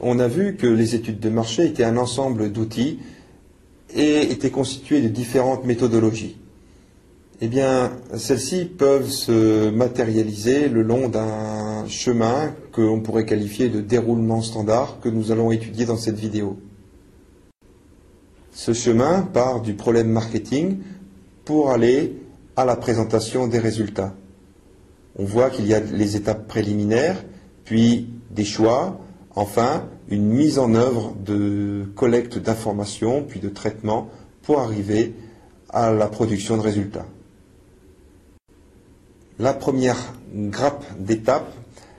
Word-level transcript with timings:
on 0.00 0.18
a 0.18 0.28
vu 0.28 0.56
que 0.56 0.66
les 0.66 0.94
études 0.94 1.20
de 1.20 1.28
marché 1.28 1.66
étaient 1.66 1.84
un 1.84 1.96
ensemble 1.96 2.50
d'outils 2.50 2.98
et 3.94 4.30
étaient 4.30 4.50
constituées 4.50 5.02
de 5.02 5.08
différentes 5.08 5.64
méthodologies. 5.64 6.36
Eh 7.40 7.48
bien, 7.48 7.92
celles-ci 8.16 8.66
peuvent 8.66 9.10
se 9.10 9.68
matérialiser 9.70 10.68
le 10.68 10.82
long 10.82 11.08
d'un 11.08 11.86
chemin 11.88 12.54
que 12.72 12.80
l'on 12.80 13.00
pourrait 13.00 13.26
qualifier 13.26 13.68
de 13.68 13.80
déroulement 13.80 14.42
standard 14.42 15.00
que 15.00 15.08
nous 15.08 15.32
allons 15.32 15.50
étudier 15.50 15.84
dans 15.84 15.96
cette 15.96 16.18
vidéo. 16.18 16.56
Ce 18.52 18.72
chemin 18.72 19.22
part 19.22 19.60
du 19.60 19.74
problème 19.74 20.08
marketing 20.08 20.78
pour 21.44 21.70
aller 21.70 22.16
à 22.54 22.64
la 22.64 22.76
présentation 22.76 23.48
des 23.48 23.58
résultats. 23.58 24.14
On 25.16 25.24
voit 25.24 25.50
qu'il 25.50 25.66
y 25.66 25.74
a 25.74 25.80
les 25.80 26.16
étapes 26.16 26.46
préliminaires, 26.46 27.24
puis 27.64 28.08
des 28.30 28.44
choix, 28.44 29.00
enfin 29.34 29.84
une 30.08 30.26
mise 30.28 30.58
en 30.58 30.74
œuvre 30.74 31.14
de 31.24 31.84
collecte 31.96 32.38
d'informations, 32.38 33.22
puis 33.22 33.40
de 33.40 33.48
traitement 33.48 34.08
pour 34.42 34.60
arriver 34.60 35.14
à 35.70 35.92
la 35.92 36.06
production 36.06 36.56
de 36.56 36.62
résultats. 36.62 37.06
La 39.38 39.54
première 39.54 40.14
grappe 40.34 40.84
d'étapes 40.98 41.52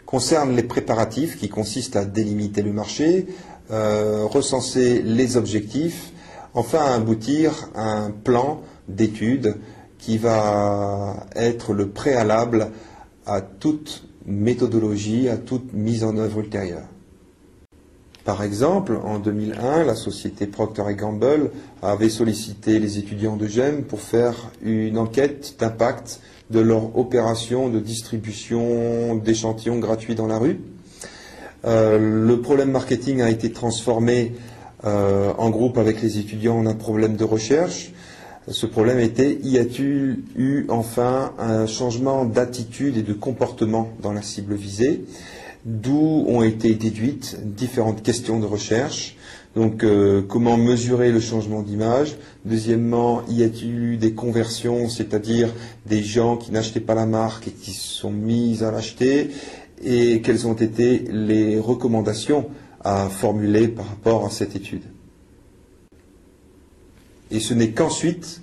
concerne 0.05 0.55
les 0.55 0.63
préparatifs 0.63 1.37
qui 1.37 1.49
consistent 1.49 1.95
à 1.95 2.05
délimiter 2.05 2.61
le 2.61 2.71
marché, 2.71 3.25
euh, 3.71 4.25
recenser 4.25 5.01
les 5.01 5.37
objectifs, 5.37 6.11
enfin 6.53 6.93
aboutir 6.93 7.70
à 7.73 7.89
un 7.89 8.11
plan 8.11 8.61
d'études 8.87 9.55
qui 9.97 10.17
va 10.17 11.25
être 11.35 11.73
le 11.73 11.89
préalable 11.89 12.70
à 13.25 13.41
toute 13.41 14.03
méthodologie, 14.25 15.29
à 15.29 15.37
toute 15.37 15.73
mise 15.73 16.03
en 16.03 16.17
œuvre 16.17 16.39
ultérieure. 16.39 16.92
Par 18.26 18.41
exemple, 18.41 18.98
en 19.04 19.20
2001, 19.20 19.84
la 19.84 19.96
société 19.96 20.48
Procter 20.48 20.84
Gamble 20.96 21.52
avait 21.82 22.10
sollicité 22.10 22.80
les 22.80 22.98
étudiants 22.98 23.35
de 23.35 23.48
GEM 23.48 23.84
pour 23.84 23.99
faire 23.99 24.49
une 24.62 24.98
enquête 24.98 25.55
d'impact 25.60 26.21
de 26.49 26.62
leur 26.62 26.98
opération 26.98 27.68
de 27.68 27.80
distribution 27.80 29.15
d'échantillons 29.15 29.80
gratuits 29.80 30.15
dans 30.15 30.27
la 30.27 30.38
rue. 30.38 30.62
Euh, 31.65 32.26
le 32.26 32.41
problème 32.41 32.71
marketing 32.71 33.21
a 33.21 33.30
été 33.30 33.52
transformé 33.52 34.34
euh, 34.85 35.34
en 35.37 35.49
groupe 35.49 35.77
avec 35.77 36.02
les 36.02 36.18
étudiants 36.18 36.60
en 36.60 36.65
un 36.65 36.76
problème 36.76 37.18
de 37.18 37.24
recherche. 37.26 37.91
Ce 38.49 38.66
problème 38.66 38.99
était 38.99 39.40
y 39.44 39.58
a-t-il 39.58 40.24
eu 40.36 40.66
enfin 40.68 41.34
un 41.40 41.66
changement 41.66 42.26
d'attitude 42.26 42.98
et 42.98 43.02
de 43.02 43.13
comportement 43.13 43.90
dans 44.02 44.12
la 44.12 44.22
cible 44.22 44.55
visée 44.55 45.05
d'où 45.66 46.26
ont 46.27 46.44
été 46.44 46.76
déduites 46.76 47.38
différentes 47.55 48.04
questions 48.04 48.40
de 48.40 48.46
recherche. 48.46 49.16
Donc, 49.55 49.84
euh, 49.84 50.21
comment 50.27 50.58
mesurer 50.58 51.12
le 51.12 51.20
changement 51.20 51.62
d'image 51.62 52.18
Deuxièmement, 52.44 53.21
y 53.30 53.44
a-t-il 53.44 53.71
eu 53.71 53.98
des 53.98 54.14
conversions, 54.14 54.90
c'est-à-dire 54.90 55.49
des 55.86 56.02
gens 56.02 56.38
qui 56.38 56.52
n'achetaient 56.52 56.80
pas 56.80 56.96
la 56.96 57.05
marque 57.05 57.48
et 57.48 57.52
qui 57.52 57.71
se 57.71 57.88
sont 57.88 58.12
mis 58.12 58.64
à 58.64 58.71
l'acheter 58.71 59.30
Et 59.84 60.21
quelles 60.21 60.48
ont 60.48 60.55
été 60.55 61.05
les 61.12 61.60
recommandations 61.60 62.48
à 62.84 63.08
formuler 63.10 63.68
par 63.68 63.88
rapport 63.88 64.25
à 64.25 64.30
cette 64.30 64.56
étude 64.56 64.84
Et 67.34 67.39
ce 67.39 67.56
n'est 67.56 67.72
qu'ensuite 67.72 68.41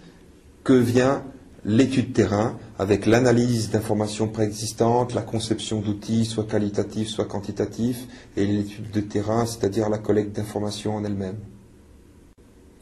que 0.65 0.73
vient 0.73 1.23
l'étude 1.65 2.13
terrain 2.13 2.59
avec 2.77 3.07
l'analyse 3.07 3.71
d'informations 3.71 4.27
préexistantes, 4.27 5.15
la 5.15 5.23
conception 5.23 5.81
d'outils, 5.81 6.25
soit 6.25 6.45
qualitatifs, 6.45 7.09
soit 7.09 7.27
quantitatifs, 7.27 8.09
et 8.37 8.45
l'étude 8.45 8.91
de 8.91 9.01
terrain, 9.01 9.47
c'est-à-dire 9.47 9.89
la 9.89 9.99
collecte 9.99 10.35
d'informations 10.35 10.97
en 10.97 11.05
elle-même. 11.05 11.37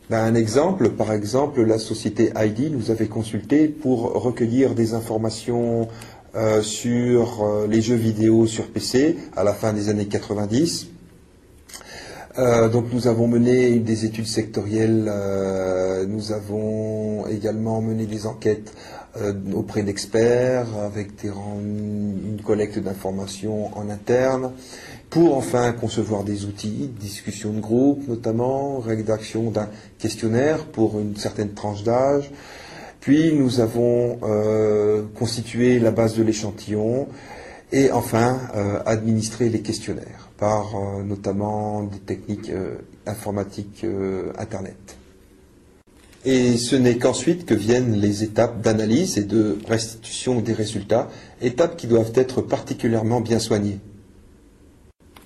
Ben, 0.09 0.25
un 0.25 0.35
exemple, 0.35 0.89
par 0.91 1.13
exemple, 1.13 1.63
la 1.63 1.79
société 1.79 2.33
ID 2.35 2.73
nous 2.73 2.91
avait 2.91 3.09
consulté 3.09 3.69
pour 3.69 4.15
recueillir 4.15 4.75
des 4.75 4.95
informations 4.95 5.89
euh, 6.35 6.63
sur 6.63 7.43
euh, 7.43 7.67
les 7.67 7.83
jeux 7.83 7.97
vidéo 7.97 8.47
sur 8.47 8.69
PC 8.69 9.19
à 9.37 9.45
la 9.45 9.53
fin 9.53 9.75
des 9.75 9.91
années 9.91 10.07
90. 10.07 10.89
Euh, 12.39 12.69
donc 12.69 12.93
nous 12.93 13.09
avons 13.09 13.27
mené 13.27 13.79
des 13.81 14.05
études 14.05 14.27
sectorielles, 14.27 15.13
nous 16.09 16.33
avons 16.33 17.27
également 17.27 17.81
mené 17.83 18.07
des 18.07 18.27
enquêtes 18.27 18.73
euh, 19.21 19.33
auprès 19.55 19.83
d'experts, 19.83 20.67
avec 20.85 21.25
une 21.25 22.41
collecte 22.45 22.79
d'informations 22.79 23.77
en 23.77 23.89
interne, 23.89 24.53
pour 25.11 25.37
enfin 25.37 25.73
concevoir 25.73 26.25
des 26.25 26.45
outils, 26.45 26.91
discussion 27.01 27.53
de 27.53 27.61
groupe 27.61 28.07
notamment, 28.07 28.79
rédaction 28.79 29.51
d'un 29.51 29.71
questionnaire 29.99 30.67
pour 30.67 31.01
une 31.01 31.17
certaine 31.17 31.55
tranche 31.55 31.83
d'âge. 31.83 32.31
Puis 33.01 33.33
nous 33.33 33.61
avons 33.61 34.19
euh, 34.23 35.03
constitué 35.19 35.79
la 35.79 35.91
base 35.91 36.15
de 36.15 36.23
l'échantillon 36.23 37.09
et 37.73 37.93
enfin 37.93 38.41
euh, 38.55 38.81
administré 38.87 39.49
les 39.49 39.61
questionnaires 39.61 40.31
par 40.39 40.77
notamment 41.05 41.83
des 41.83 41.99
techniques 41.99 42.53
informatiques 43.07 43.85
Internet. 44.39 44.97
Et 46.25 46.57
ce 46.57 46.77
n'est 46.77 46.97
qu'ensuite 46.97 47.45
que 47.45 47.55
viennent 47.55 47.97
les 47.97 48.23
étapes 48.23 48.61
d'analyse 48.61 49.19
et 49.19 49.25
de 49.25 49.59
restitution 49.67 50.41
des 50.41 50.53
résultats, 50.53 51.09
étapes 51.41 51.77
qui 51.77 51.89
doivent 51.89 52.13
être 52.15 52.41
particulièrement 52.41 53.21
bien 53.21 53.41
soignées. 53.41 53.81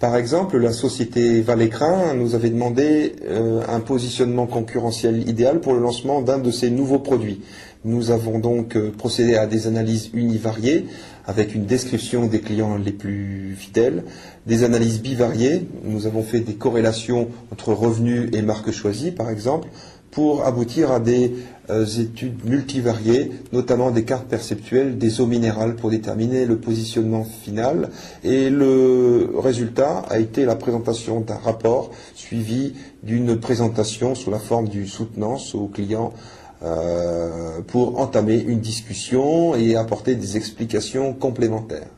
Par 0.02 0.16
exemple, 0.16 0.58
la 0.58 0.72
société 0.72 1.42
Valécrin 1.42 2.14
nous 2.14 2.34
avait 2.34 2.50
demandé 2.50 3.14
euh, 3.24 3.62
un 3.68 3.78
positionnement 3.78 4.48
concurrentiel 4.48 5.28
idéal 5.28 5.60
pour 5.60 5.74
le 5.74 5.78
lancement 5.78 6.22
d'un 6.22 6.38
de 6.38 6.50
ses 6.50 6.70
nouveaux 6.70 6.98
produits. 6.98 7.40
Nous 7.84 8.10
avons 8.10 8.40
donc 8.40 8.74
euh, 8.74 8.90
procédé 8.90 9.36
à 9.36 9.46
des 9.46 9.68
analyses 9.68 10.10
univariées 10.12 10.86
avec 11.24 11.54
une 11.54 11.66
description 11.66 12.26
des 12.26 12.40
clients 12.40 12.76
les 12.78 12.90
plus 12.90 13.54
fidèles, 13.56 14.02
des 14.44 14.64
analyses 14.64 15.00
bivariées. 15.00 15.68
Nous 15.84 16.08
avons 16.08 16.24
fait 16.24 16.40
des 16.40 16.54
corrélations 16.54 17.28
entre 17.52 17.72
revenus 17.72 18.28
et 18.32 18.42
marques 18.42 18.72
choisies, 18.72 19.12
par 19.12 19.30
exemple, 19.30 19.68
pour 20.12 20.44
aboutir 20.44 20.92
à 20.92 21.00
des 21.00 21.32
euh, 21.70 21.86
études 21.86 22.44
multivariées, 22.44 23.32
notamment 23.52 23.90
des 23.90 24.04
cartes 24.04 24.28
perceptuelles 24.28 24.98
des 24.98 25.20
eaux 25.20 25.26
minérales 25.26 25.74
pour 25.74 25.90
déterminer 25.90 26.44
le 26.44 26.58
positionnement 26.58 27.24
final. 27.24 27.88
Et 28.22 28.50
le 28.50 29.32
résultat 29.36 30.04
a 30.10 30.18
été 30.18 30.44
la 30.44 30.54
présentation 30.54 31.20
d'un 31.20 31.38
rapport 31.38 31.90
suivi 32.14 32.74
d'une 33.02 33.40
présentation 33.40 34.14
sous 34.14 34.30
la 34.30 34.38
forme 34.38 34.68
du 34.68 34.86
soutenance 34.86 35.54
aux 35.54 35.66
clients 35.66 36.12
euh, 36.62 37.60
pour 37.66 37.98
entamer 37.98 38.38
une 38.40 38.60
discussion 38.60 39.56
et 39.56 39.76
apporter 39.76 40.14
des 40.14 40.36
explications 40.36 41.14
complémentaires. 41.14 41.88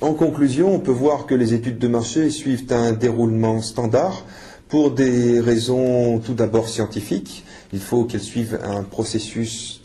En 0.00 0.12
conclusion, 0.12 0.74
on 0.74 0.80
peut 0.80 0.92
voir 0.92 1.26
que 1.26 1.34
les 1.34 1.54
études 1.54 1.78
de 1.78 1.88
marché 1.88 2.30
suivent 2.30 2.72
un 2.72 2.92
déroulement 2.92 3.60
standard 3.62 4.24
pour 4.68 4.90
des 4.90 5.40
raisons 5.40 6.18
tout 6.18 6.34
d'abord 6.34 6.68
scientifiques. 6.68 7.44
Il 7.72 7.80
faut 7.80 8.04
qu'elles 8.04 8.20
suivent 8.20 8.58
un 8.62 8.82
processus 8.82 9.82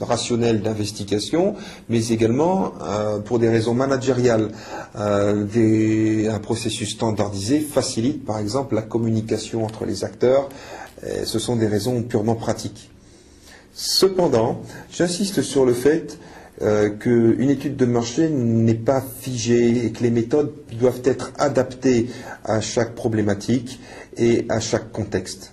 rationnel 0.00 0.62
d'investigation, 0.62 1.54
mais 1.88 2.08
également 2.08 2.74
euh, 2.82 3.18
pour 3.18 3.38
des 3.38 3.48
raisons 3.48 3.74
managériales. 3.74 4.50
Euh, 4.96 6.30
un 6.30 6.38
processus 6.38 6.90
standardisé 6.90 7.60
facilite 7.60 8.24
par 8.24 8.38
exemple 8.38 8.74
la 8.74 8.82
communication 8.82 9.64
entre 9.64 9.84
les 9.84 10.04
acteurs. 10.04 10.48
ce 11.24 11.38
sont 11.38 11.56
des 11.56 11.66
raisons 11.66 12.02
purement 12.02 12.34
pratiques. 12.34 12.90
Cependant, 13.72 14.62
j'insiste 14.90 15.42
sur 15.42 15.64
le 15.64 15.72
fait 15.72 16.18
euh, 16.62 16.90
qu'une 16.90 17.50
étude 17.50 17.76
de 17.76 17.84
marché 17.84 18.28
n'est 18.28 18.74
pas 18.74 19.00
figée 19.00 19.86
et 19.86 19.92
que 19.92 20.02
les 20.02 20.10
méthodes 20.10 20.52
doivent 20.72 21.02
être 21.04 21.32
adaptées 21.38 22.08
à 22.44 22.60
chaque 22.60 22.94
problématique 22.94 23.80
et 24.16 24.44
à 24.48 24.60
chaque 24.60 24.90
contexte. 24.90 25.52